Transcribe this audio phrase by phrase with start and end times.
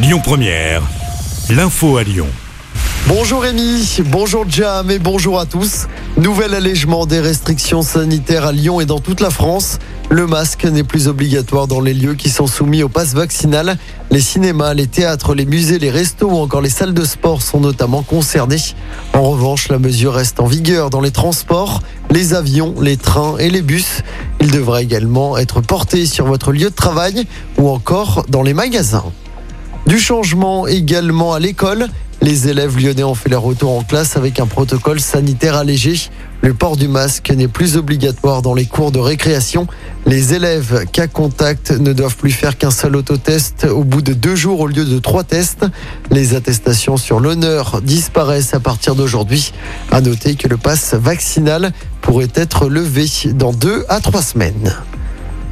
[0.00, 0.82] Lyon Première,
[1.50, 2.28] l'info à Lyon.
[3.08, 5.88] Bonjour Rémi, bonjour Jam et bonjour à tous.
[6.16, 9.80] Nouvel allègement des restrictions sanitaires à Lyon et dans toute la France.
[10.08, 13.76] Le masque n'est plus obligatoire dans les lieux qui sont soumis au pass vaccinal.
[14.12, 17.58] Les cinémas, les théâtres, les musées, les restos ou encore les salles de sport sont
[17.58, 18.62] notamment concernés.
[19.14, 23.50] En revanche, la mesure reste en vigueur dans les transports, les avions, les trains et
[23.50, 24.04] les bus.
[24.40, 27.26] Il devra également être porté sur votre lieu de travail
[27.58, 29.12] ou encore dans les magasins.
[29.88, 31.86] Du changement également à l'école.
[32.20, 36.10] Les élèves lyonnais ont fait leur retour en classe avec un protocole sanitaire allégé.
[36.42, 39.66] Le port du masque n'est plus obligatoire dans les cours de récréation.
[40.04, 44.36] Les élèves cas contact ne doivent plus faire qu'un seul autotest au bout de deux
[44.36, 45.64] jours au lieu de trois tests.
[46.10, 49.54] Les attestations sur l'honneur disparaissent à partir d'aujourd'hui.
[49.90, 54.74] À noter que le pass vaccinal pourrait être levé dans deux à trois semaines.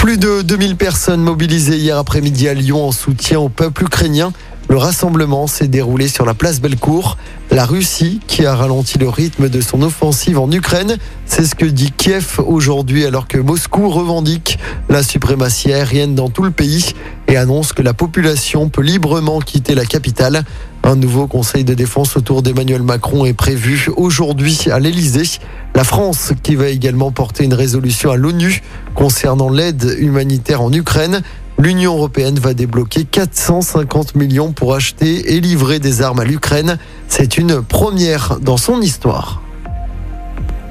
[0.00, 4.32] Plus de 2000 personnes mobilisées hier après-midi à Lyon en soutien au peuple ukrainien.
[4.70, 7.16] Le rassemblement s'est déroulé sur la place Bellecour.
[7.50, 11.64] La Russie, qui a ralenti le rythme de son offensive en Ukraine, c'est ce que
[11.64, 16.94] dit Kiev aujourd'hui alors que Moscou revendique la suprématie aérienne dans tout le pays
[17.26, 20.44] et annonce que la population peut librement quitter la capitale.
[20.84, 25.40] Un nouveau conseil de défense autour d'Emmanuel Macron est prévu aujourd'hui à l'Elysée.
[25.74, 28.62] La France qui va également porter une résolution à l'ONU
[28.94, 31.22] concernant l'aide humanitaire en Ukraine.
[31.60, 36.78] L'Union européenne va débloquer 450 millions pour acheter et livrer des armes à l'Ukraine.
[37.06, 39.42] C'est une première dans son histoire.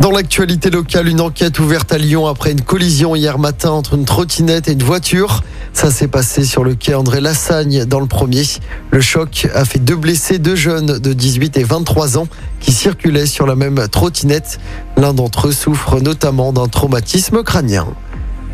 [0.00, 4.06] Dans l'actualité locale, une enquête ouverte à Lyon après une collision hier matin entre une
[4.06, 5.42] trottinette et une voiture.
[5.74, 8.44] Ça s'est passé sur le quai André Lassagne dans le premier.
[8.90, 12.28] Le choc a fait deux blessés, deux jeunes de 18 et 23 ans
[12.60, 14.58] qui circulaient sur la même trottinette.
[14.96, 17.88] L'un d'entre eux souffre notamment d'un traumatisme crânien.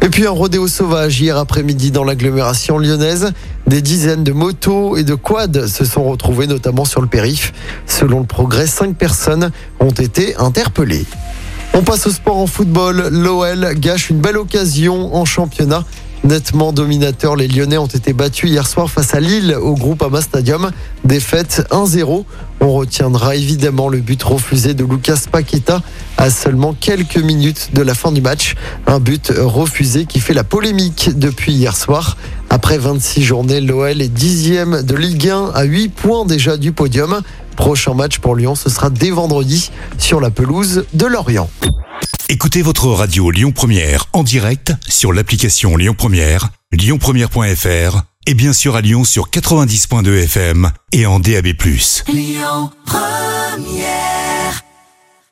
[0.05, 3.33] Et puis un rodéo sauvage hier après-midi dans l'agglomération lyonnaise.
[3.67, 7.55] Des dizaines de motos et de quads se sont retrouvés notamment sur le périph.
[7.87, 11.07] Selon le progrès, cinq personnes ont été interpellées.
[11.73, 13.09] On passe au sport en football.
[13.13, 15.85] L'OL gâche une belle occasion en championnat.
[16.23, 20.21] Nettement dominateurs, les Lyonnais ont été battus hier soir face à Lille au groupe Ama
[20.21, 20.71] Stadium.
[21.05, 22.25] Défaite 1-0.
[22.61, 25.81] On retiendra évidemment le but refusé de Lucas Paqueta
[26.25, 28.55] à seulement quelques minutes de la fin du match.
[28.87, 32.17] Un but refusé qui fait la polémique depuis hier soir.
[32.49, 37.21] Après 26 journées, l'OL est dixième de Ligue 1 à 8 points déjà du podium.
[37.57, 41.51] Prochain match pour Lyon, ce sera dès vendredi sur la pelouse de Lorient.
[42.31, 48.77] Écoutez votre radio Lyon Première en direct sur l'application Lyon Première, lyonpremière.fr et bien sûr
[48.77, 51.49] à Lyon sur 90.2 FM et en DAB+.
[52.09, 54.14] Lyon Première